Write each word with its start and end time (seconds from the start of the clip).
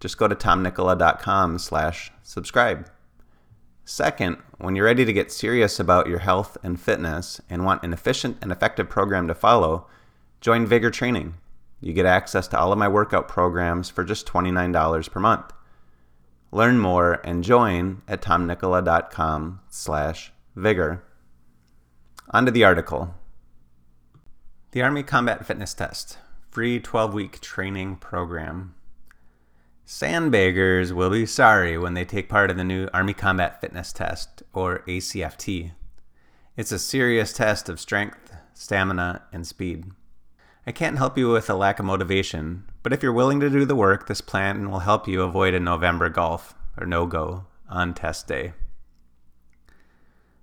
just 0.00 0.18
go 0.18 0.26
to 0.26 0.34
tomnikkola.com 0.34 1.58
slash 1.58 2.10
subscribe. 2.22 2.90
Second, 3.84 4.38
when 4.58 4.76
you're 4.76 4.86
ready 4.86 5.04
to 5.04 5.12
get 5.12 5.32
serious 5.32 5.78
about 5.78 6.06
your 6.06 6.20
health 6.20 6.56
and 6.62 6.80
fitness 6.80 7.40
and 7.50 7.64
want 7.64 7.82
an 7.82 7.92
efficient 7.92 8.38
and 8.40 8.50
effective 8.50 8.88
program 8.88 9.28
to 9.28 9.34
follow, 9.34 9.86
join 10.40 10.66
Vigor 10.66 10.90
Training. 10.90 11.34
You 11.80 11.92
get 11.92 12.06
access 12.06 12.46
to 12.48 12.58
all 12.58 12.72
of 12.72 12.78
my 12.78 12.88
workout 12.88 13.26
programs 13.26 13.90
for 13.90 14.04
just 14.04 14.26
$29 14.26 15.10
per 15.10 15.20
month. 15.20 15.52
Learn 16.52 16.78
more 16.78 17.20
and 17.24 17.44
join 17.44 18.02
at 18.08 18.22
tomnikkola.com 18.22 19.60
slash 19.68 20.32
vigor. 20.56 21.02
On 22.30 22.44
to 22.44 22.50
the 22.50 22.64
article. 22.64 23.14
The 24.72 24.82
Army 24.82 25.02
Combat 25.02 25.44
Fitness 25.44 25.74
Test, 25.74 26.18
free 26.50 26.78
12-week 26.78 27.40
training 27.40 27.96
program. 27.96 28.74
Sandbaggers 29.92 30.92
will 30.92 31.10
be 31.10 31.26
sorry 31.26 31.76
when 31.76 31.94
they 31.94 32.04
take 32.04 32.28
part 32.28 32.48
in 32.48 32.56
the 32.56 32.62
new 32.62 32.88
Army 32.94 33.12
Combat 33.12 33.60
Fitness 33.60 33.92
Test, 33.92 34.40
or 34.52 34.84
ACFT. 34.86 35.72
It's 36.56 36.70
a 36.70 36.78
serious 36.78 37.32
test 37.32 37.68
of 37.68 37.80
strength, 37.80 38.32
stamina, 38.54 39.22
and 39.32 39.44
speed. 39.44 39.86
I 40.64 40.70
can't 40.70 40.96
help 40.96 41.18
you 41.18 41.28
with 41.30 41.50
a 41.50 41.56
lack 41.56 41.80
of 41.80 41.86
motivation, 41.86 42.66
but 42.84 42.92
if 42.92 43.02
you're 43.02 43.12
willing 43.12 43.40
to 43.40 43.50
do 43.50 43.64
the 43.64 43.74
work, 43.74 44.06
this 44.06 44.20
plan 44.20 44.70
will 44.70 44.78
help 44.78 45.08
you 45.08 45.22
avoid 45.22 45.54
a 45.54 45.60
November 45.60 46.08
golf, 46.08 46.54
or 46.78 46.86
no 46.86 47.04
go, 47.04 47.46
on 47.68 47.92
test 47.92 48.28
day. 48.28 48.52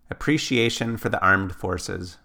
Appreciation 0.10 0.98
for 0.98 1.08
the 1.08 1.22
Armed 1.22 1.56
Forces. 1.56 2.18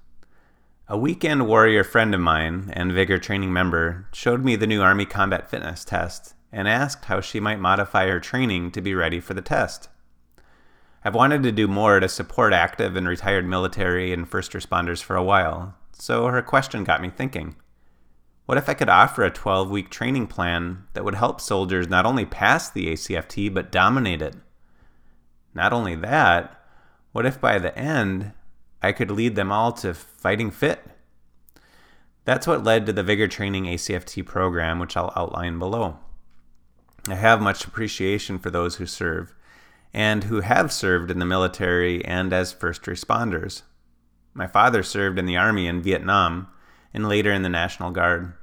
A 0.89 0.99
weekend 0.99 1.47
warrior 1.47 1.85
friend 1.85 2.17
of 2.17 2.21
mine 2.21 2.73
and 2.73 2.91
Vigor 2.91 3.21
training 3.21 3.53
member 3.53 4.09
showed 4.13 4.45
me 4.45 4.57
the 4.57 4.67
new 4.67 4.83
Army 4.83 5.07
Combat 5.07 5.49
Fitness 5.49 5.85
Test 5.85 6.35
and 6.53 6.69
asked 6.69 7.07
how 7.07 7.21
she 7.21 7.41
might 7.41 7.59
modify 7.59 8.07
her 8.07 8.21
training 8.21 8.71
to 8.73 8.81
be 8.81 8.95
ready 8.95 9.21
for 9.21 9.35
the 9.35 9.41
test. 9.41 9.89
I've 11.05 11.15
wanted 11.15 11.43
to 11.43 11.53
do 11.53 11.67
more 11.67 11.99
to 11.99 12.09
support 12.09 12.53
active 12.53 12.95
and 12.95 13.09
retired 13.09 13.47
military 13.47 14.13
and 14.13 14.29
first 14.29 14.53
responders 14.53 15.03
for 15.03 15.17
a 15.17 15.25
while, 15.25 15.75
so 15.93 16.27
her 16.27 16.43
question 16.43 16.85
got 16.85 17.01
me 17.01 17.11
thinking. 17.11 17.57
What 18.47 18.59
if 18.59 18.69
I 18.69 18.75
could 18.75 18.89
offer 18.89 19.25
a 19.25 19.31
12 19.31 19.71
week 19.71 19.89
training 19.89 20.27
plan 20.27 20.85
that 20.93 21.05
would 21.05 21.15
help 21.15 21.41
soldiers 21.41 21.89
not 21.89 22.07
only 22.07 22.25
pass 22.25 22.69
the 22.69 22.87
ACFT 22.87 23.53
but 23.53 23.73
dominate 23.73 24.23
it? 24.23 24.37
Not 25.55 25.73
only 25.73 25.95
that, 25.97 26.61
what 27.13 27.27
if 27.27 27.41
by 27.41 27.59
the 27.59 27.77
end 27.77 28.33
I 28.83 28.93
could 28.93 29.11
lead 29.11 29.37
them 29.37 29.51
all 29.53 29.73
to 29.73 29.95
fighting 29.95 30.51
fit? 30.51 30.85
That's 32.25 32.47
what 32.47 32.65
led 32.65 32.87
to 32.87 32.93
the 32.93 33.03
Vigor 33.03 33.27
Training 33.27 33.65
ACFT 33.65 34.25
program, 34.25 34.79
which 34.79 34.97
I'll 34.97 35.13
outline 35.17 35.59
below. 35.59 35.99
I 37.09 37.15
have 37.17 37.43
much 37.43 37.65
appreciation 37.65 38.39
for 38.39 38.51
those 38.51 38.77
who 38.77 38.87
serve 38.87 39.35
and 39.93 40.25
who 40.25 40.41
have 40.41 40.73
served 40.73 41.11
in 41.11 41.19
the 41.19 41.25
military 41.25 42.05
and 42.05 42.33
as 42.33 42.53
first 42.53 42.83
responders. 42.83 43.63
My 44.35 44.47
father 44.47 44.83
served 44.83 45.19
in 45.19 45.27
the 45.27 45.37
Army 45.37 45.67
in 45.67 45.83
Vietnam 45.83 46.49
and 46.95 47.09
later 47.09 47.33
in 47.33 47.43
the 47.43 47.49
National 47.49 47.91
Guard. 47.91 48.35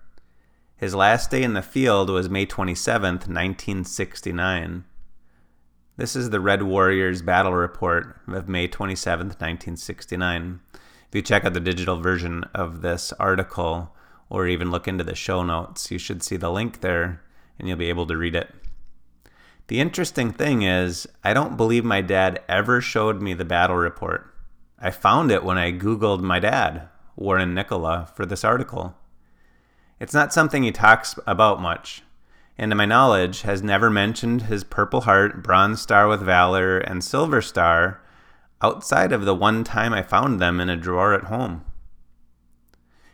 His 0.76 0.94
last 0.94 1.32
day 1.32 1.42
in 1.42 1.54
the 1.54 1.62
field 1.62 2.10
was 2.10 2.30
May 2.30 2.46
27, 2.46 3.14
1969. 3.16 4.84
This 5.96 6.16
is 6.16 6.30
the 6.30 6.40
Red 6.40 6.64
Warriors 6.64 7.22
Battle 7.22 7.54
Report 7.54 8.18
of 8.28 8.50
May 8.50 8.68
27, 8.68 9.28
1969. 9.28 10.60
If 10.76 11.16
you 11.16 11.22
check 11.22 11.46
out 11.46 11.54
the 11.54 11.60
digital 11.60 12.00
version 12.00 12.44
of 12.54 12.82
this 12.82 13.14
article 13.14 13.96
or 14.30 14.48
even 14.48 14.70
look 14.70 14.88
into 14.88 15.04
the 15.04 15.16
show 15.16 15.44
notes, 15.44 15.90
you 15.92 15.98
should 15.98 16.22
see 16.24 16.38
the 16.38 16.52
link 16.52 16.82
there 16.82 17.22
and 17.60 17.68
you'll 17.68 17.78
be 17.78 17.90
able 17.90 18.08
to 18.08 18.18
read 18.18 18.36
it. 18.36 18.50
The 19.68 19.80
interesting 19.80 20.32
thing 20.32 20.64
is, 20.64 21.08
I 21.24 21.34
don't 21.34 21.58
believe 21.58 21.86
my 21.86 22.02
dad 22.02 22.42
ever 22.50 22.82
showed 22.82 23.22
me 23.22 23.36
the 23.36 23.46
battle 23.46 23.76
report. 23.76 24.34
I 24.80 24.90
found 24.90 25.30
it 25.30 25.44
when 25.44 25.60
I 25.60 25.72
Googled 25.72 26.22
my 26.22 26.40
dad, 26.40 26.90
Warren 27.16 27.54
Nikkola, 27.54 28.10
for 28.16 28.26
this 28.26 28.44
article. 28.44 28.96
It's 30.00 30.14
not 30.14 30.34
something 30.34 30.64
he 30.64 30.72
talks 30.72 31.20
about 31.28 31.62
much, 31.62 32.02
and 32.58 32.72
to 32.72 32.76
my 32.76 32.86
knowledge, 32.86 33.44
has 33.44 33.62
never 33.62 33.90
mentioned 33.90 34.44
his 34.44 34.64
Purple 34.64 35.02
Heart, 35.02 35.44
Bronze 35.44 35.82
Star 35.82 36.08
with 36.08 36.22
Valor, 36.22 36.80
and 36.80 37.04
Silver 37.04 37.42
Star 37.42 38.02
outside 38.62 39.12
of 39.12 39.26
the 39.26 39.36
one 39.36 39.64
time 39.64 39.94
I 39.94 40.02
found 40.02 40.40
them 40.40 40.60
in 40.60 40.70
a 40.70 40.76
drawer 40.78 41.14
at 41.14 41.26
home. 41.26 41.64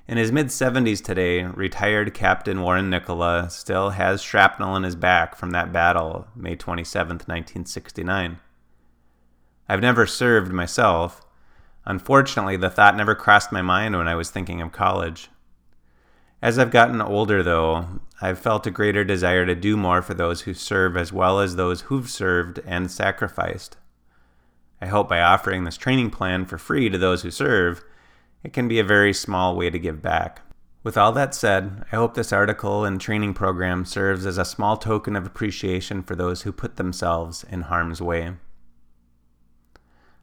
In 0.08 0.18
his 0.18 0.32
mid 0.32 0.48
70s 0.48 1.04
today, 1.04 1.44
retired 1.46 2.14
Captain 2.14 2.62
Warren 2.62 2.92
Nikkola 2.92 3.50
still 3.50 3.92
has 3.92 4.22
shrapnel 4.22 4.76
in 4.76 4.84
his 4.84 4.96
back 4.96 5.36
from 5.36 5.50
that 5.52 5.74
battle, 5.74 6.28
May 6.36 6.56
27, 6.56 7.10
1969. 7.10 8.38
I've 9.68 9.82
never 9.82 10.06
served 10.06 10.52
myself. 10.52 11.26
Unfortunately, 11.86 12.56
the 12.56 12.70
thought 12.70 12.96
never 12.96 13.16
crossed 13.16 13.52
my 13.52 13.64
mind 13.64 13.98
when 13.98 14.08
I 14.08 14.14
was 14.14 14.30
thinking 14.30 14.62
of 14.62 14.72
college. 14.72 15.30
As 16.40 16.60
I've 16.60 16.70
gotten 16.70 17.02
older, 17.02 17.42
though, 17.42 18.00
I've 18.22 18.38
felt 18.38 18.68
a 18.68 18.72
greater 18.72 19.04
desire 19.04 19.48
to 19.48 19.56
do 19.56 19.76
more 19.76 20.04
for 20.04 20.14
those 20.14 20.42
who 20.42 20.54
serve 20.54 20.96
as 20.96 21.12
well 21.12 21.40
as 21.40 21.56
those 21.56 21.82
who've 21.82 22.10
served 22.10 22.60
and 22.68 22.92
sacrificed. 22.92 23.78
I 24.80 24.86
hope 24.86 25.10
by 25.10 25.20
offering 25.20 25.64
this 25.64 25.78
training 25.78 26.12
plan 26.12 26.46
for 26.46 26.60
free 26.60 26.90
to 26.90 26.98
those 27.00 27.24
who 27.24 27.32
serve, 27.32 27.84
it 28.46 28.54
can 28.54 28.68
be 28.68 28.78
a 28.78 28.84
very 28.84 29.12
small 29.12 29.56
way 29.56 29.72
to 29.72 29.80
give 29.80 30.04
back. 30.04 30.44
With 30.84 31.00
all 31.00 31.12
that 31.14 31.34
said, 31.34 31.84
I 31.92 31.96
hope 31.96 32.14
this 32.14 32.32
article 32.32 32.86
and 32.86 33.02
training 33.02 33.34
program 33.34 33.86
serves 33.86 34.24
as 34.24 34.38
a 34.38 34.46
small 34.46 34.78
token 34.78 35.16
of 35.16 35.26
appreciation 35.26 36.04
for 36.04 36.16
those 36.16 36.44
who 36.44 36.52
put 36.52 36.76
themselves 36.76 37.44
in 37.50 37.62
harm's 37.62 38.04
way. 38.04 38.34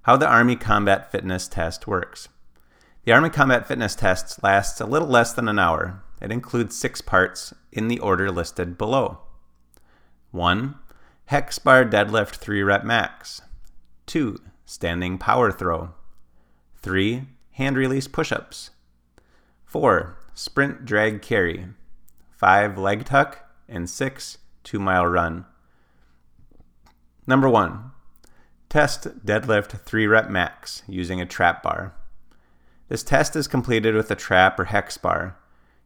How 0.02 0.16
the 0.16 0.28
Army 0.28 0.54
Combat 0.54 1.10
Fitness 1.10 1.48
Test 1.48 1.88
works. 1.88 2.28
The 3.04 3.12
Army 3.12 3.28
Combat 3.28 3.66
Fitness 3.66 3.96
Test 3.96 4.40
lasts 4.44 4.80
a 4.80 4.86
little 4.86 5.08
less 5.08 5.32
than 5.32 5.48
an 5.48 5.58
hour. 5.58 6.04
It 6.20 6.30
includes 6.30 6.76
six 6.76 7.00
parts 7.00 7.52
in 7.72 7.88
the 7.88 7.98
order 7.98 8.30
listed 8.30 8.78
below 8.78 9.18
1. 10.30 10.76
Hex 11.26 11.58
bar 11.58 11.84
deadlift 11.84 12.36
3 12.36 12.62
rep 12.62 12.84
max. 12.84 13.42
2. 14.06 14.38
Standing 14.64 15.18
power 15.18 15.50
throw. 15.50 15.90
3 16.82 17.26
hand 17.52 17.76
release 17.76 18.08
push 18.08 18.32
ups. 18.32 18.70
4. 19.64 20.18
Sprint 20.34 20.84
drag 20.84 21.22
carry. 21.22 21.66
5. 22.30 22.78
Leg 22.78 23.04
tuck. 23.04 23.38
And 23.68 23.88
6. 23.88 24.38
2 24.64 24.78
mile 24.78 25.06
run. 25.06 25.46
Number 27.26 27.48
1. 27.48 27.90
Test 28.68 29.24
deadlift 29.24 29.80
3 29.80 30.06
rep 30.06 30.30
max 30.30 30.82
using 30.86 31.20
a 31.20 31.26
trap 31.26 31.62
bar. 31.62 31.94
This 32.88 33.02
test 33.02 33.36
is 33.36 33.46
completed 33.46 33.94
with 33.94 34.10
a 34.10 34.16
trap 34.16 34.58
or 34.58 34.64
hex 34.64 34.98
bar. 34.98 35.36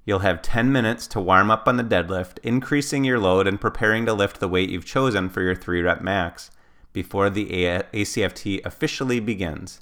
You'll 0.04 0.20
have 0.20 0.40
10 0.40 0.70
minutes 0.70 1.06
to 1.08 1.20
warm 1.20 1.50
up 1.50 1.66
on 1.66 1.76
the 1.76 1.84
deadlift, 1.84 2.38
increasing 2.44 3.04
your 3.04 3.18
load 3.18 3.46
and 3.48 3.60
preparing 3.60 4.06
to 4.06 4.12
lift 4.12 4.38
the 4.38 4.48
weight 4.48 4.70
you've 4.70 4.84
chosen 4.84 5.28
for 5.28 5.42
your 5.42 5.54
3 5.54 5.82
rep 5.82 6.00
max 6.00 6.50
before 6.92 7.28
the 7.28 7.46
ACFT 7.92 8.64
officially 8.64 9.20
begins. 9.20 9.80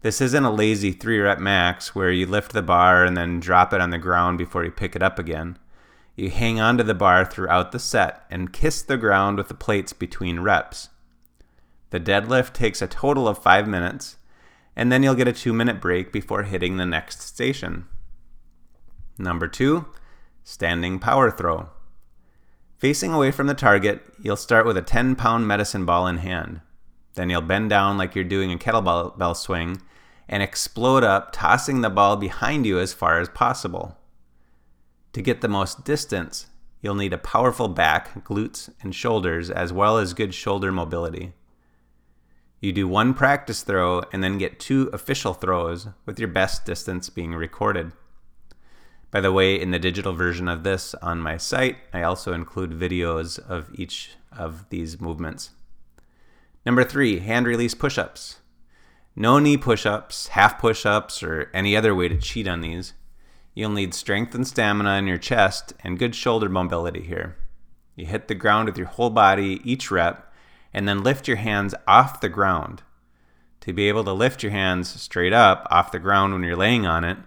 This 0.00 0.20
isn't 0.20 0.44
a 0.44 0.50
lazy 0.50 0.92
three 0.92 1.18
rep 1.18 1.40
max 1.40 1.92
where 1.92 2.12
you 2.12 2.26
lift 2.26 2.52
the 2.52 2.62
bar 2.62 3.04
and 3.04 3.16
then 3.16 3.40
drop 3.40 3.72
it 3.72 3.80
on 3.80 3.90
the 3.90 3.98
ground 3.98 4.38
before 4.38 4.64
you 4.64 4.70
pick 4.70 4.94
it 4.94 5.02
up 5.02 5.18
again. 5.18 5.58
You 6.14 6.30
hang 6.30 6.60
onto 6.60 6.84
the 6.84 6.94
bar 6.94 7.24
throughout 7.24 7.72
the 7.72 7.80
set 7.80 8.24
and 8.30 8.52
kiss 8.52 8.80
the 8.82 8.96
ground 8.96 9.38
with 9.38 9.48
the 9.48 9.54
plates 9.54 9.92
between 9.92 10.40
reps. 10.40 10.88
The 11.90 11.98
deadlift 11.98 12.52
takes 12.52 12.80
a 12.80 12.86
total 12.86 13.26
of 13.26 13.42
five 13.42 13.66
minutes, 13.66 14.18
and 14.76 14.92
then 14.92 15.02
you'll 15.02 15.16
get 15.16 15.26
a 15.26 15.32
two 15.32 15.52
minute 15.52 15.80
break 15.80 16.12
before 16.12 16.44
hitting 16.44 16.76
the 16.76 16.86
next 16.86 17.20
station. 17.22 17.86
Number 19.18 19.48
two, 19.48 19.86
standing 20.44 21.00
power 21.00 21.30
throw. 21.30 21.70
Facing 22.76 23.12
away 23.12 23.32
from 23.32 23.48
the 23.48 23.54
target, 23.54 24.02
you'll 24.20 24.36
start 24.36 24.64
with 24.64 24.76
a 24.76 24.82
10 24.82 25.16
pound 25.16 25.48
medicine 25.48 25.84
ball 25.84 26.06
in 26.06 26.18
hand. 26.18 26.60
Then 27.14 27.30
you'll 27.30 27.40
bend 27.40 27.70
down 27.70 27.98
like 27.98 28.14
you're 28.14 28.22
doing 28.22 28.52
a 28.52 28.56
kettlebell 28.56 29.36
swing 29.36 29.82
and 30.28 30.42
explode 30.42 31.04
up, 31.04 31.30
tossing 31.32 31.80
the 31.80 31.90
ball 31.90 32.16
behind 32.16 32.66
you 32.66 32.78
as 32.78 32.92
far 32.92 33.20
as 33.20 33.28
possible. 33.28 33.96
To 35.12 35.22
get 35.22 35.40
the 35.40 35.48
most 35.48 35.84
distance, 35.84 36.46
You'll 36.80 36.94
need 36.94 37.12
a 37.12 37.18
powerful 37.18 37.68
back, 37.68 38.24
glutes, 38.24 38.70
and 38.82 38.94
shoulders, 38.94 39.50
as 39.50 39.72
well 39.72 39.98
as 39.98 40.14
good 40.14 40.32
shoulder 40.32 40.70
mobility. 40.70 41.32
You 42.60 42.72
do 42.72 42.86
one 42.86 43.14
practice 43.14 43.62
throw 43.62 44.02
and 44.12 44.22
then 44.22 44.38
get 44.38 44.60
two 44.60 44.90
official 44.92 45.34
throws, 45.34 45.88
with 46.06 46.18
your 46.18 46.28
best 46.28 46.64
distance 46.64 47.10
being 47.10 47.34
recorded. 47.34 47.92
By 49.10 49.20
the 49.20 49.32
way, 49.32 49.60
in 49.60 49.70
the 49.70 49.78
digital 49.78 50.12
version 50.12 50.48
of 50.48 50.62
this 50.62 50.94
on 50.96 51.20
my 51.20 51.36
site, 51.36 51.78
I 51.92 52.02
also 52.02 52.32
include 52.32 52.78
videos 52.78 53.38
of 53.38 53.70
each 53.74 54.12
of 54.36 54.68
these 54.68 55.00
movements. 55.00 55.50
Number 56.64 56.84
three, 56.84 57.20
hand 57.20 57.46
release 57.46 57.74
push 57.74 57.98
ups. 57.98 58.36
No 59.20 59.40
knee 59.40 59.56
push 59.56 59.84
ups, 59.84 60.28
half 60.28 60.60
push 60.60 60.86
ups, 60.86 61.24
or 61.24 61.50
any 61.52 61.76
other 61.76 61.92
way 61.92 62.06
to 62.06 62.16
cheat 62.16 62.46
on 62.46 62.60
these. 62.60 62.92
You'll 63.52 63.70
need 63.70 63.92
strength 63.92 64.32
and 64.32 64.46
stamina 64.46 64.94
in 64.94 65.08
your 65.08 65.18
chest 65.18 65.72
and 65.82 65.98
good 65.98 66.14
shoulder 66.14 66.48
mobility 66.48 67.02
here. 67.02 67.36
You 67.96 68.06
hit 68.06 68.28
the 68.28 68.36
ground 68.36 68.68
with 68.68 68.78
your 68.78 68.86
whole 68.86 69.10
body 69.10 69.60
each 69.64 69.90
rep, 69.90 70.32
and 70.72 70.86
then 70.86 71.02
lift 71.02 71.26
your 71.26 71.38
hands 71.38 71.74
off 71.88 72.20
the 72.20 72.28
ground. 72.28 72.84
To 73.62 73.72
be 73.72 73.88
able 73.88 74.04
to 74.04 74.12
lift 74.12 74.44
your 74.44 74.52
hands 74.52 74.88
straight 74.88 75.32
up 75.32 75.66
off 75.68 75.90
the 75.90 75.98
ground 75.98 76.32
when 76.32 76.44
you're 76.44 76.54
laying 76.54 76.86
on 76.86 77.02
it, 77.02 77.18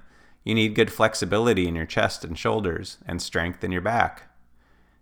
you 0.46 0.56
need 0.56 0.76
good 0.76 0.94
flexibility 0.94 1.68
in 1.68 1.76
your 1.76 1.86
chest 1.86 2.24
and 2.24 2.40
shoulders 2.40 3.00
and 3.06 3.22
strength 3.22 3.66
in 3.66 3.72
your 3.74 3.82
back. 3.82 4.30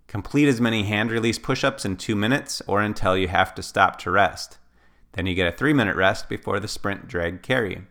Complete 0.08 0.48
as 0.48 0.60
many 0.60 0.86
hand 0.86 1.12
release 1.12 1.38
push 1.38 1.64
ups 1.64 1.86
in 1.86 1.98
two 1.98 2.16
minutes 2.16 2.64
or 2.66 2.82
until 2.82 3.16
you 3.16 3.28
have 3.28 3.54
to 3.54 3.62
stop 3.62 4.00
to 4.00 4.10
rest. 4.10 4.58
Then 5.14 5.26
you 5.26 5.36
get 5.36 5.52
a 5.52 5.56
three 5.56 5.74
minute 5.74 5.96
rest 5.96 6.30
before 6.30 6.60
the 6.60 6.68
sprint 6.68 7.08
drag 7.08 7.42
carry. 7.42 7.84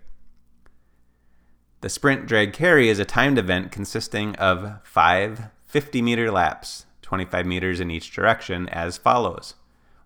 The 1.81 1.89
sprint 1.89 2.27
drag 2.27 2.53
carry 2.53 2.89
is 2.89 2.99
a 2.99 3.05
timed 3.05 3.39
event 3.39 3.71
consisting 3.71 4.35
of 4.37 4.81
five 4.83 5.51
50 5.67 6.03
meter 6.03 6.31
laps, 6.31 6.87
25 7.03 7.47
meters 7.47 7.81
in 7.81 7.91
each 7.91 8.11
direction, 8.11 8.69
as 8.71 8.97
follows 8.97 9.55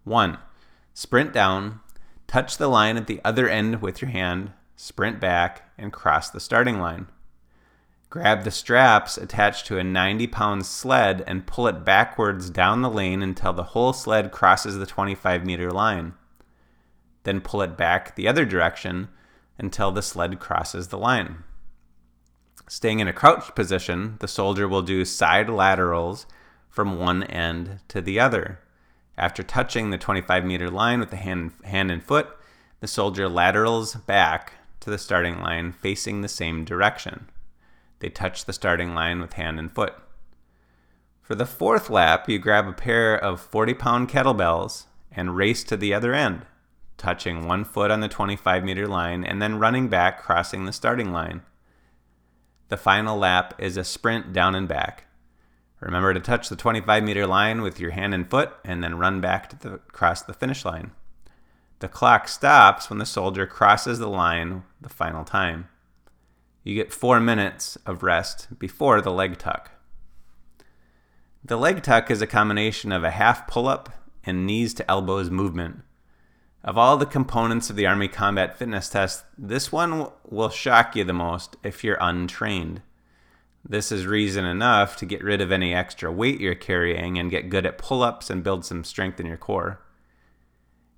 1. 0.04 0.38
Sprint 0.92 1.32
down, 1.32 1.80
touch 2.26 2.58
the 2.58 2.68
line 2.68 2.96
at 2.96 3.06
the 3.06 3.20
other 3.24 3.48
end 3.48 3.80
with 3.80 4.02
your 4.02 4.10
hand, 4.10 4.52
sprint 4.76 5.20
back, 5.20 5.70
and 5.78 5.92
cross 5.92 6.28
the 6.28 6.40
starting 6.40 6.78
line. 6.78 7.06
Grab 8.10 8.44
the 8.44 8.50
straps 8.50 9.16
attached 9.16 9.64
to 9.66 9.78
a 9.78 9.84
90 9.84 10.26
pound 10.26 10.66
sled 10.66 11.24
and 11.26 11.46
pull 11.46 11.66
it 11.66 11.84
backwards 11.84 12.50
down 12.50 12.82
the 12.82 12.90
lane 12.90 13.22
until 13.22 13.54
the 13.54 13.62
whole 13.62 13.94
sled 13.94 14.30
crosses 14.30 14.76
the 14.76 14.84
25 14.84 15.46
meter 15.46 15.70
line. 15.70 16.12
Then 17.24 17.40
pull 17.40 17.62
it 17.62 17.76
back 17.76 18.14
the 18.14 18.28
other 18.28 18.44
direction 18.44 19.08
until 19.58 19.92
the 19.92 20.02
sled 20.02 20.40
crosses 20.40 20.88
the 20.88 20.98
line. 20.98 21.44
Staying 22.68 23.00
in 23.00 23.08
a 23.08 23.12
crouched 23.12 23.54
position, 23.54 24.16
the 24.20 24.28
soldier 24.28 24.66
will 24.66 24.82
do 24.82 25.04
side 25.04 25.48
laterals 25.48 26.26
from 26.68 26.98
one 26.98 27.22
end 27.24 27.80
to 27.88 28.00
the 28.00 28.18
other. 28.18 28.60
After 29.18 29.42
touching 29.42 29.90
the 29.90 29.98
25 29.98 30.44
meter 30.44 30.70
line 30.70 31.00
with 31.00 31.10
the 31.10 31.16
hand, 31.16 31.52
hand 31.64 31.90
and 31.90 32.02
foot, 32.02 32.28
the 32.80 32.86
soldier 32.86 33.28
laterals 33.28 33.94
back 33.94 34.54
to 34.80 34.90
the 34.90 34.98
starting 34.98 35.40
line 35.40 35.72
facing 35.72 36.22
the 36.22 36.28
same 36.28 36.64
direction. 36.64 37.28
They 38.00 38.08
touch 38.08 38.46
the 38.46 38.52
starting 38.52 38.94
line 38.94 39.20
with 39.20 39.34
hand 39.34 39.58
and 39.58 39.70
foot. 39.70 39.94
For 41.20 41.34
the 41.34 41.46
fourth 41.46 41.88
lap, 41.88 42.28
you 42.28 42.38
grab 42.38 42.66
a 42.66 42.72
pair 42.72 43.16
of 43.16 43.40
40 43.40 43.74
pound 43.74 44.08
kettlebells 44.08 44.86
and 45.12 45.36
race 45.36 45.62
to 45.64 45.76
the 45.76 45.94
other 45.94 46.12
end, 46.14 46.46
touching 47.02 47.46
one 47.46 47.64
foot 47.64 47.90
on 47.90 48.00
the 48.00 48.08
25 48.08 48.64
meter 48.64 48.86
line 48.86 49.24
and 49.24 49.42
then 49.42 49.58
running 49.58 49.88
back, 49.88 50.22
crossing 50.22 50.64
the 50.64 50.72
starting 50.72 51.12
line. 51.12 51.42
The 52.68 52.76
final 52.76 53.18
lap 53.18 53.54
is 53.58 53.76
a 53.76 53.84
sprint 53.84 54.32
down 54.32 54.54
and 54.54 54.66
back. 54.66 55.06
Remember 55.80 56.14
to 56.14 56.20
touch 56.20 56.48
the 56.48 56.56
25 56.56 57.02
meter 57.02 57.26
line 57.26 57.60
with 57.60 57.78
your 57.78 57.90
hand 57.90 58.14
and 58.14 58.30
foot 58.30 58.52
and 58.64 58.82
then 58.82 58.98
run 58.98 59.20
back 59.20 59.50
to 59.50 59.58
the, 59.58 59.78
cross 59.78 60.22
the 60.22 60.32
finish 60.32 60.64
line. 60.64 60.92
The 61.80 61.88
clock 61.88 62.28
stops 62.28 62.88
when 62.88 62.98
the 62.98 63.06
soldier 63.06 63.46
crosses 63.46 63.98
the 63.98 64.08
line 64.08 64.62
the 64.80 64.88
final 64.88 65.24
time 65.24 65.68
you 66.64 66.74
get 66.74 66.92
four 66.92 67.18
minutes 67.20 67.76
of 67.86 68.02
rest 68.02 68.58
before 68.58 69.00
the 69.00 69.10
leg 69.10 69.38
tuck. 69.38 69.72
The 71.44 71.56
leg 71.56 71.82
tuck 71.82 72.10
is 72.10 72.22
a 72.22 72.26
combination 72.26 72.92
of 72.92 73.02
a 73.02 73.10
half 73.10 73.48
pull 73.48 73.66
up 73.66 73.90
and 74.24 74.46
knees 74.46 74.72
to 74.74 74.88
elbows 74.88 75.28
movement. 75.28 75.82
Of 76.64 76.78
all 76.78 76.96
the 76.96 77.06
components 77.06 77.70
of 77.70 77.76
the 77.76 77.86
Army 77.86 78.06
Combat 78.06 78.56
Fitness 78.56 78.88
Test, 78.88 79.24
this 79.36 79.72
one 79.72 80.08
will 80.28 80.48
shock 80.48 80.94
you 80.94 81.02
the 81.02 81.12
most 81.12 81.56
if 81.64 81.82
you're 81.82 81.98
untrained. 82.00 82.82
This 83.68 83.90
is 83.90 84.06
reason 84.06 84.44
enough 84.44 84.96
to 84.98 85.06
get 85.06 85.24
rid 85.24 85.40
of 85.40 85.50
any 85.50 85.74
extra 85.74 86.12
weight 86.12 86.40
you're 86.40 86.54
carrying 86.54 87.18
and 87.18 87.30
get 87.32 87.48
good 87.48 87.66
at 87.66 87.78
pull 87.78 88.02
ups 88.02 88.30
and 88.30 88.44
build 88.44 88.64
some 88.64 88.84
strength 88.84 89.18
in 89.18 89.26
your 89.26 89.36
core. 89.36 89.80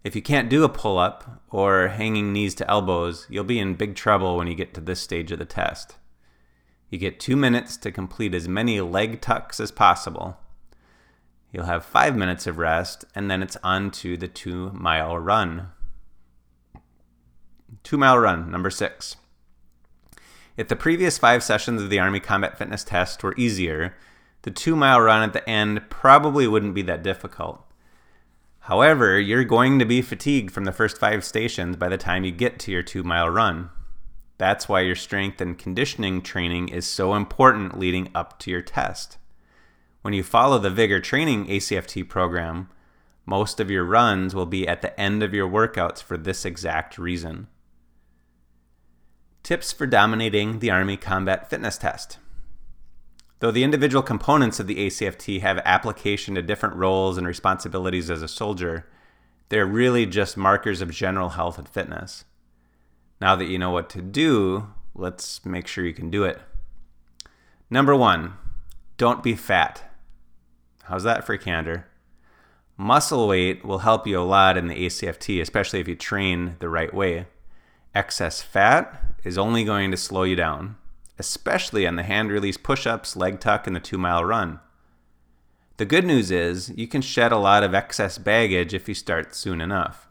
If 0.03 0.15
you 0.15 0.21
can't 0.21 0.51
do 0.51 0.65
a 0.65 0.69
pull 0.69 0.99
up 0.99 1.43
or 1.51 1.89
hanging 1.89 2.31
knees 2.31 2.55
to 2.57 2.71
elbows, 2.71 3.27
you'll 3.31 3.45
be 3.45 3.59
in 3.59 3.73
big 3.73 3.95
trouble 3.95 4.37
when 4.37 4.47
you 4.47 4.55
get 4.55 4.75
to 4.75 4.83
this 4.83 5.01
stage 5.01 5.33
of 5.33 5.39
the 5.39 5.47
test. 5.47 5.97
You 6.91 6.99
get 6.99 7.19
two 7.19 7.37
minutes 7.37 7.79
to 7.79 7.91
complete 7.91 8.35
as 8.35 8.47
many 8.47 8.83
leg 8.83 9.23
tucks 9.23 9.61
as 9.61 9.71
possible. 9.71 10.37
You'll 11.55 11.67
have 11.67 11.85
five 11.85 12.17
minutes 12.17 12.49
of 12.49 12.59
rest, 12.59 13.05
and 13.15 13.31
then 13.31 13.41
it's 13.41 13.57
on 13.63 13.93
to 13.93 14.17
the 14.17 14.27
two 14.27 14.73
mile 14.73 15.17
run. 15.17 15.69
Two 17.85 17.97
mile 17.97 18.19
run, 18.19 18.51
number 18.51 18.71
six. 18.71 19.15
If 20.57 20.67
the 20.67 20.75
previous 20.75 21.17
five 21.17 21.45
sessions 21.45 21.81
of 21.81 21.91
the 21.91 22.01
Army 22.01 22.19
Combat 22.19 22.59
Fitness 22.59 22.83
Test 22.83 23.23
were 23.23 23.37
easier, 23.37 23.95
the 24.43 24.51
two 24.51 24.75
mile 24.75 25.01
run 25.01 25.23
at 25.23 25.33
the 25.33 25.49
end 25.49 25.89
probably 25.91 26.49
wouldn't 26.49 26.75
be 26.75 26.83
that 26.83 27.05
difficult. 27.05 27.65
However, 28.63 29.21
you're 29.21 29.45
going 29.45 29.79
to 29.79 29.85
be 29.85 30.03
fatigued 30.03 30.51
from 30.51 30.65
the 30.65 30.73
first 30.73 30.99
five 30.99 31.25
stations 31.25 31.77
by 31.77 31.89
the 31.89 31.97
time 31.97 32.25
you 32.25 32.33
get 32.33 32.59
to 32.61 32.73
your 32.73 32.83
two 32.83 33.05
mile 33.05 33.31
run. 33.31 33.71
That's 34.39 34.69
why 34.69 34.81
your 34.81 34.97
strength 34.97 35.41
and 35.41 35.57
conditioning 35.57 36.21
training 36.21 36.71
is 36.71 36.85
so 36.85 37.15
important 37.15 37.79
leading 37.79 38.11
up 38.13 38.41
to 38.41 38.51
your 38.51 38.63
test. 38.63 39.19
When 40.05 40.13
you 40.13 40.23
follow 40.23 40.59
the 40.59 40.69
Vigor 40.69 41.01
Training 41.01 41.47
ACFT 41.47 42.07
program, 42.07 42.69
most 43.25 43.59
of 43.59 43.71
your 43.71 43.85
runs 43.85 44.35
will 44.35 44.45
be 44.45 44.69
at 44.69 44.83
the 44.83 45.01
end 45.01 45.23
of 45.23 45.33
your 45.33 45.49
workouts 45.49 46.03
for 46.03 46.19
this 46.19 46.45
exact 46.45 46.99
reason. 46.99 47.47
Tips 49.43 49.73
for 49.73 49.87
dominating 49.87 50.59
the 50.59 50.71
Army 50.71 50.99
Combat 50.99 51.49
Fitness 51.49 51.79
Test. 51.79 52.19
Though 53.39 53.51
the 53.51 53.65
individual 53.65 54.03
components 54.03 54.61
of 54.61 54.67
the 54.67 54.77
ACFT 54.77 55.41
have 55.41 55.57
application 55.65 56.35
to 56.35 56.43
different 56.43 56.77
roles 56.77 57.17
and 57.17 57.27
responsibilities 57.27 58.11
as 58.11 58.21
a 58.21 58.29
soldier, 58.29 58.87
they're 59.49 59.65
really 59.65 60.05
just 60.05 60.37
markers 60.37 60.83
of 60.83 60.91
general 60.91 61.31
health 61.31 61.57
and 61.57 61.67
fitness. 61.67 62.27
Now 63.23 63.37
that 63.37 63.47
you 63.47 63.59
know 63.59 63.71
what 63.71 63.89
to 63.89 64.03
do, 64.03 64.69
let's 64.95 65.47
make 65.47 65.67
sure 65.67 65.87
you 65.87 65.95
can 65.95 66.11
do 66.11 66.25
it. 66.25 66.43
Number 67.71 67.97
one, 67.97 68.35
don't 68.99 69.23
be 69.23 69.35
fat. 69.35 69.83
How's 70.85 71.05
that 71.05 71.25
for 71.25 71.37
candor? 71.37 71.87
Muscle 72.77 73.29
weight 73.29 73.65
will 73.65 73.79
help 73.79 74.07
you 74.07 74.21
a 74.21 74.23
lot 74.23 74.57
in 74.57 74.69
the 74.69 74.87
ACFT, 74.87 75.41
especially 75.41 75.81
if 75.81 75.89
you 75.89 75.95
train 75.95 76.57
the 76.59 76.69
right 76.69 76.93
way. 76.93 77.27
Excess 77.95 78.43
fat 78.43 79.01
is 79.23 79.39
only 79.39 79.65
going 79.65 79.91
to 79.91 79.97
slow 79.97 80.25
you 80.25 80.37
down 80.37 80.77
especially 81.19 81.87
on 81.87 81.97
the 81.97 82.03
hand 82.03 82.31
release 82.31 82.57
push 82.57 82.87
ups, 82.87 83.17
leg 83.17 83.41
tuck, 83.41 83.67
and 83.67 83.77
the 83.77 83.81
two 83.81 83.99
mile 83.99 84.25
run. 84.25 84.61
The 85.77 85.85
good 85.85 86.05
news 86.05 86.31
is 86.31 86.73
you 86.77 86.87
can 86.87 87.03
shed 87.03 87.33
a 87.33 87.39
lot 87.39 87.63
of 87.63 87.75
excess 87.75 88.19
baggage 88.19 88.75
if 88.75 88.89
you 88.89 88.95
start 88.95 89.35
soon 89.35 89.61
enough. 89.61 90.09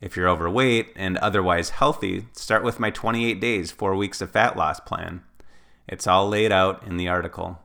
If 0.00 0.16
you're 0.16 0.28
overweight 0.28 0.92
and 0.96 1.18
otherwise 1.18 1.70
healthy, 1.70 2.26
start 2.32 2.64
with 2.64 2.80
my 2.80 2.90
28 2.90 3.40
days, 3.40 3.70
4 3.70 3.94
weeks 3.94 4.20
of 4.20 4.30
fat 4.30 4.56
loss 4.56 4.80
plan. 4.80 5.22
It's 5.86 6.06
all 6.06 6.28
laid 6.28 6.52
out 6.52 6.84
in 6.86 6.96
the 6.96 7.08
article. 7.08 7.60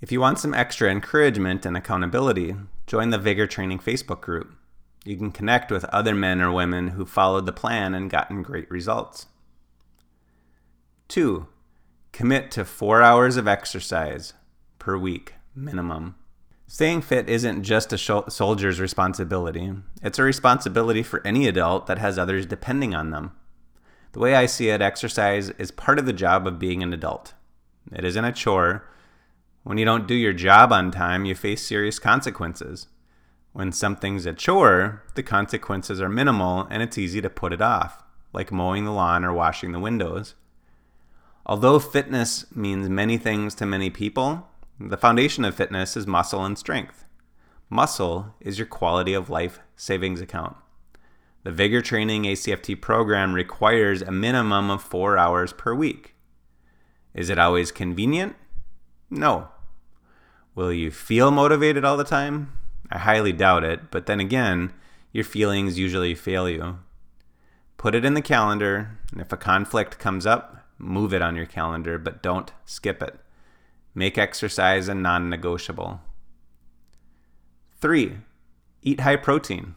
If 0.00 0.10
you 0.10 0.18
want 0.18 0.38
some 0.38 0.54
extra 0.54 0.90
encouragement 0.90 1.66
and 1.66 1.76
accountability, 1.76 2.56
join 2.86 3.10
the 3.10 3.18
Vigor 3.18 3.46
Training 3.46 3.80
Facebook 3.80 4.22
group. 4.22 4.50
You 5.04 5.16
can 5.18 5.30
connect 5.30 5.70
with 5.70 5.84
other 5.86 6.14
men 6.14 6.40
or 6.40 6.50
women 6.50 6.88
who 6.88 7.04
followed 7.04 7.44
the 7.44 7.52
plan 7.52 7.94
and 7.94 8.10
gotten 8.10 8.42
great 8.42 8.70
results. 8.70 9.26
Two, 11.06 11.48
commit 12.12 12.50
to 12.52 12.64
four 12.64 13.02
hours 13.02 13.36
of 13.36 13.46
exercise 13.46 14.32
per 14.78 14.96
week 14.96 15.34
minimum. 15.54 16.14
Staying 16.66 17.02
fit 17.02 17.28
isn't 17.28 17.64
just 17.64 17.92
a 17.92 17.98
soldier's 17.98 18.80
responsibility, 18.80 19.72
it's 20.02 20.18
a 20.18 20.22
responsibility 20.22 21.02
for 21.02 21.26
any 21.26 21.46
adult 21.46 21.86
that 21.88 21.98
has 21.98 22.16
others 22.16 22.46
depending 22.46 22.94
on 22.94 23.10
them. 23.10 23.32
The 24.12 24.20
way 24.20 24.34
I 24.34 24.46
see 24.46 24.70
it, 24.70 24.80
exercise 24.80 25.50
is 25.50 25.70
part 25.70 25.98
of 25.98 26.06
the 26.06 26.12
job 26.12 26.46
of 26.46 26.58
being 26.58 26.82
an 26.82 26.92
adult. 26.94 27.34
It 27.92 28.04
isn't 28.04 28.24
a 28.24 28.32
chore. 28.32 28.86
When 29.62 29.78
you 29.78 29.84
don't 29.84 30.06
do 30.06 30.14
your 30.14 30.32
job 30.32 30.72
on 30.72 30.90
time, 30.90 31.24
you 31.24 31.34
face 31.34 31.62
serious 31.66 31.98
consequences. 31.98 32.86
When 33.52 33.72
something's 33.72 34.26
a 34.26 34.32
chore, 34.32 35.02
the 35.14 35.22
consequences 35.22 36.00
are 36.00 36.08
minimal 36.08 36.66
and 36.70 36.82
it's 36.82 36.96
easy 36.98 37.20
to 37.20 37.28
put 37.28 37.52
it 37.52 37.60
off, 37.60 38.02
like 38.32 38.52
mowing 38.52 38.84
the 38.84 38.92
lawn 38.92 39.24
or 39.24 39.32
washing 39.32 39.72
the 39.72 39.80
windows. 39.80 40.34
Although 41.44 41.78
fitness 41.78 42.46
means 42.54 42.88
many 42.88 43.18
things 43.18 43.54
to 43.56 43.66
many 43.66 43.90
people, 43.90 44.46
The 44.82 44.96
foundation 44.96 45.44
of 45.44 45.54
fitness 45.54 45.94
is 45.94 46.06
muscle 46.06 46.42
and 46.42 46.56
strength. 46.56 47.04
Muscle 47.68 48.34
is 48.40 48.58
your 48.58 48.66
quality 48.66 49.12
of 49.12 49.28
life 49.28 49.60
savings 49.76 50.22
account. 50.22 50.56
The 51.44 51.52
Vigor 51.52 51.82
Training 51.82 52.22
ACFT 52.22 52.80
program 52.80 53.34
requires 53.34 54.00
a 54.00 54.10
minimum 54.10 54.70
of 54.70 54.82
four 54.82 55.18
hours 55.18 55.52
per 55.52 55.74
week. 55.74 56.14
Is 57.12 57.28
it 57.28 57.38
always 57.38 57.70
convenient? 57.70 58.36
No. 59.10 59.48
Will 60.54 60.72
you 60.72 60.90
feel 60.90 61.30
motivated 61.30 61.84
all 61.84 61.96
the 61.96 62.04
time? 62.04 62.52
I 62.90 62.98
highly 62.98 63.32
doubt 63.32 63.64
it, 63.64 63.90
but 63.90 64.06
then 64.06 64.20
again, 64.20 64.72
your 65.12 65.24
feelings 65.24 65.78
usually 65.78 66.14
fail 66.14 66.48
you. 66.48 66.78
Put 67.76 67.94
it 67.94 68.04
in 68.04 68.14
the 68.14 68.22
calendar, 68.22 68.98
and 69.10 69.20
if 69.20 69.32
a 69.32 69.36
conflict 69.36 69.98
comes 69.98 70.26
up, 70.26 70.66
move 70.78 71.12
it 71.12 71.22
on 71.22 71.36
your 71.36 71.46
calendar, 71.46 71.98
but 71.98 72.22
don't 72.22 72.52
skip 72.64 73.02
it. 73.02 73.18
Make 73.94 74.18
exercise 74.18 74.88
a 74.88 74.94
non 74.94 75.28
negotiable. 75.28 76.00
Three, 77.80 78.18
eat 78.82 79.00
high 79.00 79.16
protein. 79.16 79.74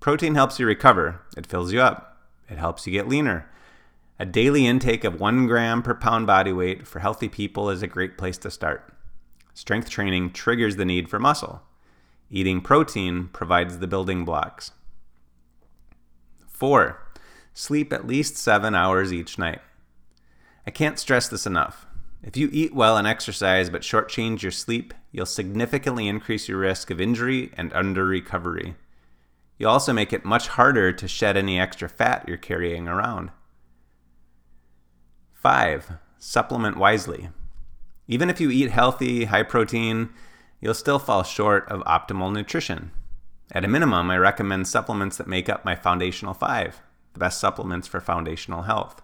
Protein 0.00 0.34
helps 0.34 0.58
you 0.58 0.66
recover, 0.66 1.20
it 1.36 1.46
fills 1.46 1.72
you 1.72 1.80
up, 1.80 2.22
it 2.48 2.58
helps 2.58 2.86
you 2.86 2.92
get 2.92 3.08
leaner. 3.08 3.48
A 4.18 4.24
daily 4.24 4.66
intake 4.66 5.04
of 5.04 5.20
one 5.20 5.46
gram 5.46 5.82
per 5.82 5.94
pound 5.94 6.26
body 6.26 6.52
weight 6.52 6.86
for 6.86 7.00
healthy 7.00 7.28
people 7.28 7.68
is 7.68 7.82
a 7.82 7.86
great 7.86 8.16
place 8.16 8.38
to 8.38 8.50
start. 8.50 8.94
Strength 9.52 9.90
training 9.90 10.32
triggers 10.32 10.76
the 10.76 10.86
need 10.86 11.10
for 11.10 11.18
muscle. 11.18 11.62
Eating 12.30 12.62
protein 12.62 13.28
provides 13.32 13.78
the 13.78 13.86
building 13.86 14.24
blocks. 14.24 14.70
4. 16.48 16.98
Sleep 17.52 17.92
at 17.92 18.06
least 18.06 18.38
7 18.38 18.74
hours 18.74 19.12
each 19.12 19.38
night. 19.38 19.60
I 20.66 20.70
can't 20.70 20.98
stress 20.98 21.28
this 21.28 21.46
enough. 21.46 21.86
If 22.22 22.38
you 22.38 22.48
eat 22.52 22.74
well 22.74 22.96
and 22.96 23.06
exercise 23.06 23.68
but 23.68 23.82
shortchange 23.82 24.40
your 24.40 24.50
sleep, 24.50 24.94
you'll 25.12 25.26
significantly 25.26 26.08
increase 26.08 26.48
your 26.48 26.58
risk 26.58 26.90
of 26.90 27.02
injury 27.02 27.52
and 27.54 27.70
under 27.74 28.06
recovery. 28.06 28.76
You'll 29.58 29.70
also 29.70 29.92
make 29.92 30.14
it 30.14 30.24
much 30.24 30.48
harder 30.48 30.90
to 30.92 31.06
shed 31.06 31.36
any 31.36 31.60
extra 31.60 31.88
fat 31.88 32.24
you're 32.26 32.38
carrying 32.38 32.88
around. 32.88 33.30
5. 35.46 35.92
Supplement 36.18 36.76
wisely. 36.76 37.28
Even 38.08 38.28
if 38.30 38.40
you 38.40 38.50
eat 38.50 38.72
healthy, 38.72 39.26
high 39.26 39.44
protein, 39.44 40.08
you'll 40.60 40.74
still 40.74 40.98
fall 40.98 41.22
short 41.22 41.68
of 41.68 41.84
optimal 41.84 42.32
nutrition. 42.32 42.90
At 43.52 43.64
a 43.64 43.68
minimum, 43.68 44.10
I 44.10 44.16
recommend 44.16 44.66
supplements 44.66 45.18
that 45.18 45.28
make 45.28 45.48
up 45.48 45.64
my 45.64 45.76
foundational 45.76 46.34
five, 46.34 46.80
the 47.12 47.20
best 47.20 47.38
supplements 47.38 47.86
for 47.86 48.00
foundational 48.00 48.62
health. 48.62 49.02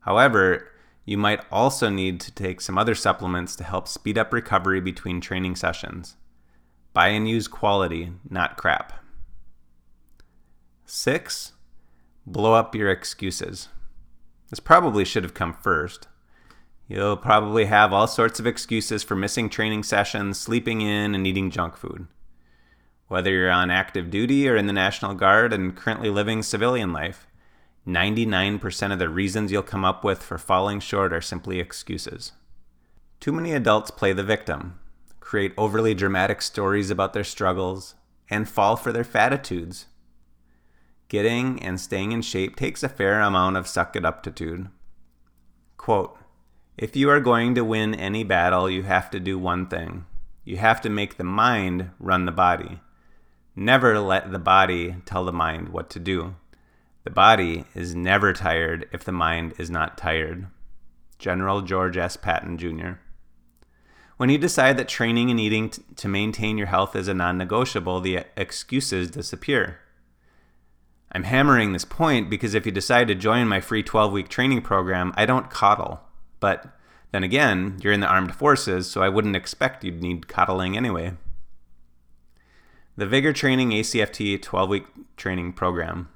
However, 0.00 0.70
you 1.04 1.18
might 1.18 1.44
also 1.52 1.90
need 1.90 2.18
to 2.20 2.32
take 2.32 2.62
some 2.62 2.78
other 2.78 2.94
supplements 2.94 3.54
to 3.56 3.64
help 3.64 3.88
speed 3.88 4.16
up 4.16 4.32
recovery 4.32 4.80
between 4.80 5.20
training 5.20 5.56
sessions. 5.56 6.16
Buy 6.94 7.08
and 7.08 7.28
use 7.28 7.46
quality, 7.46 8.10
not 8.30 8.56
crap. 8.56 9.04
Six, 10.86 11.52
blow 12.26 12.54
up 12.54 12.74
your 12.74 12.88
excuses. 12.88 13.68
This 14.50 14.60
probably 14.60 15.04
should 15.04 15.24
have 15.24 15.34
come 15.34 15.54
first. 15.54 16.08
You'll 16.88 17.16
probably 17.16 17.64
have 17.64 17.92
all 17.92 18.06
sorts 18.06 18.38
of 18.38 18.46
excuses 18.46 19.02
for 19.02 19.16
missing 19.16 19.50
training 19.50 19.82
sessions, 19.82 20.38
sleeping 20.38 20.80
in, 20.80 21.14
and 21.14 21.26
eating 21.26 21.50
junk 21.50 21.76
food. 21.76 22.06
Whether 23.08 23.32
you're 23.32 23.50
on 23.50 23.70
active 23.70 24.10
duty 24.10 24.48
or 24.48 24.56
in 24.56 24.66
the 24.66 24.72
National 24.72 25.14
Guard 25.14 25.52
and 25.52 25.76
currently 25.76 26.10
living 26.10 26.42
civilian 26.42 26.92
life, 26.92 27.26
99% 27.86 28.92
of 28.92 28.98
the 28.98 29.08
reasons 29.08 29.52
you'll 29.52 29.62
come 29.62 29.84
up 29.84 30.02
with 30.02 30.22
for 30.22 30.38
falling 30.38 30.80
short 30.80 31.12
are 31.12 31.20
simply 31.20 31.60
excuses. 31.60 32.32
Too 33.20 33.32
many 33.32 33.52
adults 33.52 33.90
play 33.90 34.12
the 34.12 34.24
victim, 34.24 34.78
create 35.20 35.54
overly 35.56 35.94
dramatic 35.94 36.42
stories 36.42 36.90
about 36.90 37.12
their 37.12 37.24
struggles, 37.24 37.94
and 38.28 38.48
fall 38.48 38.76
for 38.76 38.92
their 38.92 39.04
fatitudes. 39.04 39.86
Getting 41.08 41.62
and 41.62 41.80
staying 41.80 42.12
in 42.12 42.22
shape 42.22 42.56
takes 42.56 42.82
a 42.82 42.88
fair 42.88 43.20
amount 43.20 43.56
of 43.56 43.68
suck 43.68 43.94
it 43.94 44.02
uptitude. 44.02 44.70
Quote, 45.76 46.18
if 46.76 46.96
you 46.96 47.08
are 47.08 47.20
going 47.20 47.54
to 47.54 47.64
win 47.64 47.94
any 47.94 48.24
battle, 48.24 48.68
you 48.68 48.82
have 48.82 49.10
to 49.10 49.20
do 49.20 49.38
one 49.38 49.66
thing. 49.66 50.04
You 50.44 50.56
have 50.58 50.80
to 50.82 50.90
make 50.90 51.16
the 51.16 51.24
mind 51.24 51.90
run 51.98 52.26
the 52.26 52.32
body. 52.32 52.80
Never 53.54 53.98
let 53.98 54.32
the 54.32 54.38
body 54.38 54.96
tell 55.06 55.24
the 55.24 55.32
mind 55.32 55.70
what 55.70 55.88
to 55.90 55.98
do. 55.98 56.34
The 57.04 57.10
body 57.10 57.64
is 57.74 57.94
never 57.94 58.32
tired 58.32 58.88
if 58.92 59.04
the 59.04 59.12
mind 59.12 59.54
is 59.58 59.70
not 59.70 59.96
tired. 59.96 60.48
General 61.18 61.62
George 61.62 61.96
S. 61.96 62.16
Patton, 62.16 62.58
Jr. 62.58 62.98
When 64.16 64.28
you 64.28 64.38
decide 64.38 64.76
that 64.76 64.88
training 64.88 65.30
and 65.30 65.38
eating 65.38 65.70
t- 65.70 65.82
to 65.96 66.08
maintain 66.08 66.58
your 66.58 66.66
health 66.66 66.96
is 66.96 67.08
a 67.08 67.14
non 67.14 67.38
negotiable, 67.38 68.00
the 68.00 68.24
excuses 68.36 69.10
disappear. 69.10 69.78
I'm 71.12 71.24
hammering 71.24 71.72
this 71.72 71.84
point 71.84 72.28
because 72.28 72.54
if 72.54 72.66
you 72.66 72.72
decide 72.72 73.08
to 73.08 73.14
join 73.14 73.48
my 73.48 73.60
free 73.60 73.82
12 73.82 74.12
week 74.12 74.28
training 74.28 74.62
program, 74.62 75.12
I 75.16 75.26
don't 75.26 75.50
coddle. 75.50 76.00
But 76.40 76.66
then 77.12 77.24
again, 77.24 77.78
you're 77.82 77.92
in 77.92 78.00
the 78.00 78.06
armed 78.06 78.34
forces, 78.34 78.90
so 78.90 79.02
I 79.02 79.08
wouldn't 79.08 79.36
expect 79.36 79.84
you'd 79.84 80.02
need 80.02 80.28
coddling 80.28 80.76
anyway. 80.76 81.14
The 82.96 83.06
Vigor 83.06 83.32
Training 83.32 83.70
ACFT 83.70 84.40
12 84.40 84.68
week 84.68 84.84
training 85.16 85.52
program. 85.52 86.08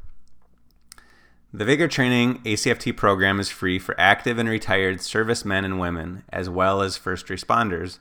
The 1.53 1.65
Vigor 1.65 1.89
Training 1.89 2.39
ACFT 2.45 2.97
program 2.97 3.41
is 3.41 3.49
free 3.49 3.79
for 3.79 3.99
active 3.99 4.39
and 4.39 4.49
retired 4.49 5.01
servicemen 5.01 5.65
and 5.65 5.81
women, 5.81 6.23
as 6.31 6.49
well 6.49 6.81
as 6.81 6.97
first 6.97 7.27
responders. 7.27 7.99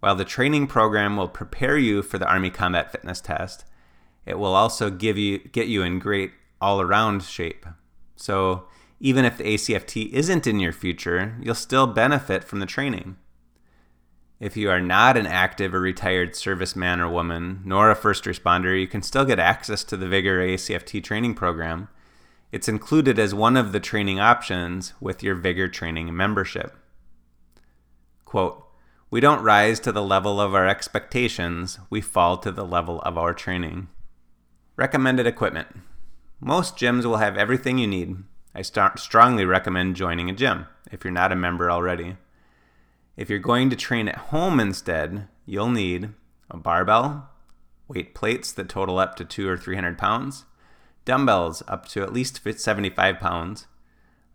While 0.00 0.14
the 0.14 0.26
training 0.26 0.66
program 0.66 1.16
will 1.16 1.28
prepare 1.28 1.78
you 1.78 2.02
for 2.02 2.18
the 2.18 2.28
Army 2.28 2.50
Combat 2.50 2.92
Fitness 2.92 3.20
Test, 3.20 3.64
it 4.26 4.38
will 4.38 4.54
also 4.54 4.90
give 4.90 5.16
you 5.16 5.38
get 5.38 5.68
you 5.68 5.82
in 5.82 5.98
great 5.98 6.32
all-around 6.60 7.22
shape. 7.22 7.64
So, 8.16 8.64
even 8.98 9.24
if 9.24 9.38
the 9.38 9.44
ACFT 9.44 10.10
isn't 10.12 10.46
in 10.46 10.58
your 10.58 10.72
future, 10.72 11.36
you'll 11.40 11.54
still 11.54 11.86
benefit 11.86 12.44
from 12.44 12.60
the 12.60 12.66
training. 12.66 13.16
If 14.40 14.56
you 14.56 14.70
are 14.70 14.80
not 14.80 15.16
an 15.16 15.26
active 15.26 15.74
or 15.74 15.80
retired 15.80 16.32
serviceman 16.32 16.98
or 16.98 17.08
woman, 17.08 17.62
nor 17.64 17.90
a 17.90 17.94
first 17.94 18.24
responder, 18.24 18.78
you 18.78 18.86
can 18.86 19.02
still 19.02 19.24
get 19.24 19.38
access 19.38 19.82
to 19.84 19.96
the 19.96 20.08
Vigor 20.08 20.40
ACFT 20.40 21.02
training 21.02 21.34
program. 21.34 21.88
It's 22.52 22.68
included 22.68 23.18
as 23.18 23.34
one 23.34 23.56
of 23.56 23.72
the 23.72 23.80
training 23.80 24.20
options 24.20 24.92
with 25.00 25.22
your 25.22 25.34
Vigor 25.34 25.68
training 25.68 26.14
membership. 26.14 26.76
Quote, 28.24 28.62
we 29.10 29.20
don't 29.20 29.42
rise 29.42 29.80
to 29.80 29.92
the 29.92 30.02
level 30.02 30.40
of 30.40 30.54
our 30.54 30.66
expectations, 30.66 31.78
we 31.88 32.00
fall 32.00 32.36
to 32.38 32.50
the 32.50 32.64
level 32.64 33.00
of 33.02 33.16
our 33.16 33.32
training. 33.32 33.88
Recommended 34.76 35.26
equipment. 35.26 35.68
Most 36.38 36.76
gyms 36.76 37.06
will 37.06 37.16
have 37.16 37.38
everything 37.38 37.78
you 37.78 37.86
need, 37.86 38.16
I 38.54 38.60
st- 38.60 38.98
strongly 38.98 39.46
recommend 39.46 39.96
joining 39.96 40.28
a 40.28 40.34
gym 40.34 40.66
if 40.92 41.02
you're 41.02 41.12
not 41.12 41.32
a 41.32 41.36
member 41.36 41.70
already. 41.70 42.18
If 43.16 43.30
you're 43.30 43.38
going 43.38 43.70
to 43.70 43.76
train 43.76 44.06
at 44.06 44.16
home 44.16 44.60
instead, 44.60 45.28
you'll 45.46 45.70
need 45.70 46.10
a 46.50 46.58
barbell, 46.58 47.30
weight 47.88 48.14
plates 48.14 48.52
that 48.52 48.68
total 48.68 48.98
up 48.98 49.14
to 49.16 49.24
two 49.24 49.48
or 49.48 49.56
300 49.56 49.96
pounds, 49.96 50.44
dumbbells 51.06 51.62
up 51.66 51.88
to 51.88 52.02
at 52.02 52.12
least 52.12 52.42
75 52.44 53.18
pounds, 53.18 53.66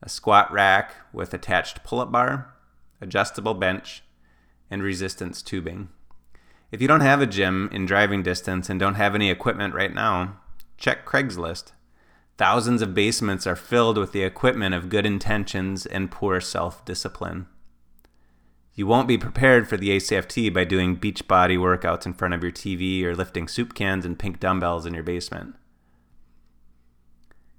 a 0.02 0.10
squat 0.10 0.52
rack 0.52 0.96
with 1.14 1.36
attached 1.36 1.84
pull 1.84 2.00
up 2.00 2.12
bar, 2.12 2.52
adjustable 3.00 3.54
bench, 3.54 4.04
and 4.72 4.82
resistance 4.82 5.44
tubing. 5.44 5.90
If 6.72 6.82
you 6.82 6.88
don't 6.88 7.02
have 7.02 7.22
a 7.22 7.28
gym 7.28 7.70
in 7.74 7.86
driving 7.86 8.24
distance 8.24 8.70
and 8.70 8.80
don't 8.80 8.96
have 8.96 9.14
any 9.14 9.30
equipment 9.30 9.74
right 9.74 9.94
now, 9.94 10.38
check 10.78 11.06
Craigslist. 11.06 11.74
Thousands 12.38 12.82
of 12.82 12.96
basements 12.96 13.46
are 13.46 13.58
filled 13.58 13.98
with 13.98 14.14
the 14.14 14.24
equipment 14.24 14.74
of 14.74 14.90
good 14.90 15.06
intentions 15.06 15.86
and 15.86 16.10
poor 16.10 16.40
self 16.40 16.84
discipline. 16.86 17.48
You 18.74 18.88
won't 18.88 19.08
be 19.08 19.18
prepared 19.18 19.68
for 19.68 19.76
the 19.76 19.90
ACFT 19.90 20.52
by 20.54 20.64
doing 20.64 20.96
beach 20.96 21.28
body 21.28 21.58
workouts 21.58 22.06
in 22.06 22.14
front 22.14 22.34
of 22.34 22.42
your 22.42 22.54
TV 22.54 23.04
or 23.04 23.16
lifting 23.16 23.50
soup 23.50 23.74
cans 23.74 24.06
and 24.06 24.18
pink 24.18 24.40
dumbbells 24.40 24.86
in 24.86 24.94
your 24.94 25.04
basement. 25.04 25.56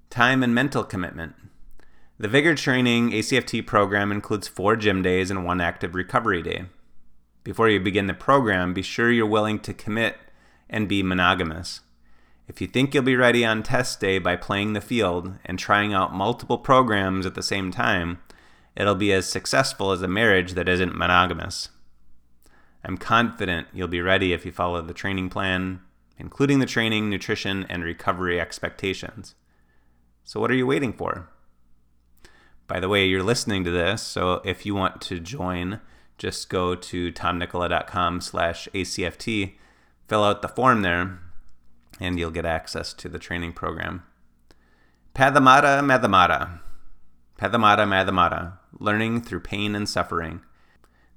Time 0.09 0.43
and 0.43 0.55
mental 0.55 0.85
commitment. 0.85 1.35
The 2.19 2.29
Vigor 2.29 2.55
Training 2.55 3.11
ACFT 3.11 3.67
program 3.67 4.11
includes 4.11 4.49
four 4.49 4.75
gym 4.75 5.03
days 5.03 5.31
and 5.31 5.45
one 5.45 5.61
active 5.61 5.95
recovery 5.95 6.43
day. 6.43 6.65
Before 7.45 7.69
you 7.69 7.81
begin 7.81 8.07
the 8.07 8.15
program, 8.15 8.73
be 8.73 8.83
sure 8.83 9.11
you're 9.11 9.27
willing 9.27 9.59
to 9.61 9.75
commit 9.75 10.17
and 10.71 10.89
be 10.89 11.03
monogamous. 11.03 11.81
If 12.47 12.61
you 12.61 12.69
think 12.69 12.95
you'll 12.95 13.03
be 13.03 13.17
ready 13.17 13.45
on 13.45 13.63
test 13.63 13.99
day 13.99 14.19
by 14.19 14.37
playing 14.37 14.73
the 14.73 14.81
field 14.81 15.35
and 15.45 15.59
trying 15.59 15.93
out 15.93 16.15
multiple 16.15 16.59
programs 16.59 17.27
at 17.27 17.35
the 17.35 17.43
same 17.43 17.73
time, 17.73 18.21
it'll 18.77 18.95
be 18.95 19.13
as 19.13 19.29
successful 19.29 19.91
as 19.91 20.03
a 20.03 20.09
marriage 20.09 20.53
that 20.53 20.69
isn't 20.69 20.97
monogamous. 20.97 21.71
I'm 22.85 22.97
confident 22.97 23.69
you'll 23.73 23.89
be 23.89 24.01
ready 24.01 24.33
if 24.33 24.47
you 24.47 24.53
follow 24.53 24.81
the 24.81 24.95
training 24.95 25.29
plan, 25.29 25.81
including 26.19 26.61
the 26.61 26.67
training, 26.67 27.11
nutrition, 27.11 27.67
and 27.69 27.83
recovery 27.83 28.41
expectations. 28.41 29.35
So, 30.25 30.41
what 30.41 30.51
are 30.51 30.57
you 30.57 30.67
waiting 30.67 30.93
for? 30.93 31.29
By 32.69 32.81
the 32.81 32.89
way, 32.89 33.07
you're 33.07 33.23
listening 33.23 33.65
to 33.65 33.71
this, 33.71 34.03
so 34.03 34.41
if 34.45 34.65
you 34.65 34.75
want 34.75 35.01
to 35.03 35.19
join 35.19 35.81
just 36.23 36.49
go 36.49 36.77
to 36.77 37.11
tomnikkola.com 37.11 38.21
slash 38.21 38.69
ACFT, 38.73 39.55
fill 40.07 40.23
out 40.23 40.41
the 40.41 40.47
form 40.47 40.83
there, 40.83 41.19
and 41.99 42.17
you'll 42.17 42.31
get 42.31 42.47
access 42.47 42.93
to 42.93 43.09
the 43.09 43.19
training 43.19 43.53
program. 43.53 44.05
Pathemata 45.17 45.83
mathemata. 45.83 46.61
Pathemata 47.37 47.89
mathemata. 47.89 48.53
Learning 48.79 49.21
through 49.21 49.41
pain 49.41 49.75
and 49.75 49.89
suffering. 49.89 50.43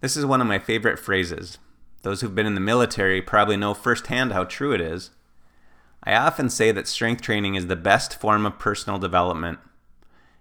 This 0.02 0.18
is 0.18 0.26
one 0.26 0.42
of 0.42 0.48
my 0.48 0.58
favorite 0.58 0.98
phrases. 0.98 1.60
Those 2.02 2.22
who've 2.22 2.34
been 2.34 2.48
in 2.48 2.56
the 2.56 2.60
military 2.60 3.22
probably 3.22 3.58
know 3.58 3.76
firsthand 3.76 4.34
how 4.34 4.44
true 4.44 4.72
it 4.72 4.82
is. 4.82 5.12
I 6.04 6.16
often 6.16 6.50
say 6.50 6.72
that 6.72 6.88
strength 6.88 7.22
training 7.22 7.54
is 7.54 7.68
the 7.68 7.76
best 7.76 8.20
form 8.20 8.44
of 8.44 8.58
personal 8.58 8.98
development. 8.98 9.60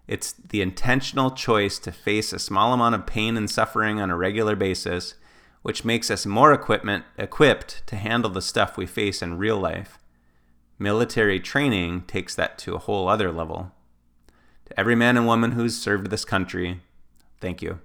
It's 0.07 0.33
the 0.33 0.61
intentional 0.61 1.31
choice 1.31 1.79
to 1.81 1.93
face 1.93 2.33
a 2.33 2.39
small 2.39 2.73
amount 2.73 2.95
of 2.95 3.07
pain 3.07 3.37
and 3.37 3.51
suffering 3.51 4.01
on 4.01 4.11
a 4.11 4.17
regular 4.17 4.55
basis, 4.55 5.15
which 5.63 5.85
makes 5.85 6.11
us 6.11 6.27
more 6.27 6.53
equipment, 6.53 7.05
equipped 7.17 7.87
to 7.87 7.97
handle 7.97 8.31
the 8.31 8.43
stuff 8.43 8.77
we 8.77 8.87
face 8.87 9.23
in 9.23 9.39
real 9.39 9.59
life. 9.59 9.99
Military 10.79 11.41
training 11.41 12.03
takes 12.03 12.35
that 12.35 12.59
to 12.59 12.75
a 12.75 12.81
whole 12.81 13.09
other 13.09 13.33
level. 13.33 13.73
To 14.67 14.79
every 14.79 14.95
man 14.95 15.17
and 15.17 15.27
woman 15.27 15.53
who's 15.53 15.81
served 15.81 16.11
this 16.11 16.25
country, 16.25 16.81
thank 17.41 17.63
you. 17.63 17.81